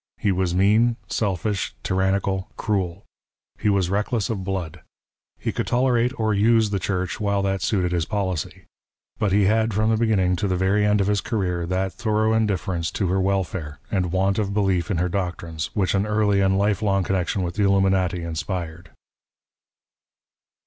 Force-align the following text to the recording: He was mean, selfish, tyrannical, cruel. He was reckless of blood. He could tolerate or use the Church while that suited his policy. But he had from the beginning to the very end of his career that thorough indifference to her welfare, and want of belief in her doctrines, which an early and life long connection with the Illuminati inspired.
He 0.17 0.31
was 0.31 0.55
mean, 0.55 0.95
selfish, 1.07 1.75
tyrannical, 1.83 2.49
cruel. 2.57 3.05
He 3.59 3.69
was 3.69 3.91
reckless 3.91 4.31
of 4.31 4.43
blood. 4.43 4.81
He 5.37 5.51
could 5.51 5.67
tolerate 5.67 6.11
or 6.19 6.33
use 6.33 6.71
the 6.71 6.79
Church 6.79 7.19
while 7.19 7.43
that 7.43 7.61
suited 7.61 7.91
his 7.91 8.05
policy. 8.05 8.63
But 9.19 9.31
he 9.31 9.43
had 9.43 9.75
from 9.75 9.91
the 9.91 9.97
beginning 9.97 10.37
to 10.37 10.47
the 10.47 10.55
very 10.55 10.87
end 10.87 11.01
of 11.01 11.05
his 11.05 11.21
career 11.21 11.67
that 11.67 11.93
thorough 11.93 12.33
indifference 12.33 12.89
to 12.93 13.09
her 13.09 13.21
welfare, 13.21 13.77
and 13.91 14.11
want 14.11 14.39
of 14.39 14.55
belief 14.55 14.89
in 14.89 14.97
her 14.97 15.07
doctrines, 15.07 15.69
which 15.75 15.93
an 15.93 16.07
early 16.07 16.41
and 16.41 16.57
life 16.57 16.81
long 16.81 17.03
connection 17.03 17.43
with 17.43 17.53
the 17.53 17.63
Illuminati 17.63 18.23
inspired. 18.23 18.89